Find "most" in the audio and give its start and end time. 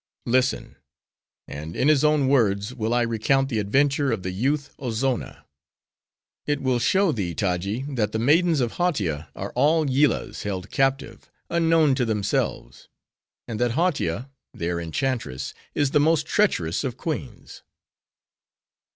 15.99-16.25